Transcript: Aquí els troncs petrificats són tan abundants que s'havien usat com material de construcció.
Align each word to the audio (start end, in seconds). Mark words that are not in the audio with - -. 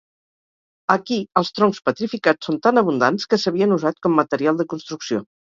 Aquí 0.93 1.17
els 1.41 1.51
troncs 1.59 1.81
petrificats 1.89 2.49
són 2.49 2.59
tan 2.65 2.83
abundants 2.83 3.29
que 3.35 3.41
s'havien 3.45 3.77
usat 3.77 4.01
com 4.09 4.19
material 4.23 4.61
de 4.65 4.69
construcció. 4.75 5.23